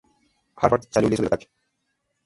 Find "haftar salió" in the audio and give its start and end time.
0.55-1.09